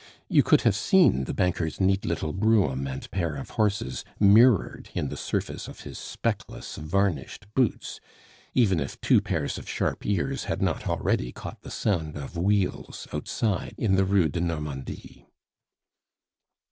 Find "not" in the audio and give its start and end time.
10.59-10.87